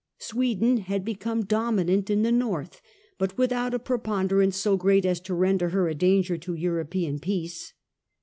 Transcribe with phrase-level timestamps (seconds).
[0.17, 2.81] Sweden had become dominant in the North,
[3.19, 7.19] but with out a preponderance so great as to render her a danger to European
[7.19, 7.73] peace.